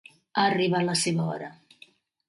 Ha 0.37 0.45
arribat 0.53 0.87
la 0.87 0.97
seva 1.03 1.31
hora. 1.35 1.55